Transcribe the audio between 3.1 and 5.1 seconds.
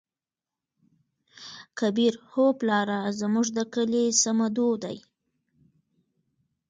زموږ د کلي صمدو دى.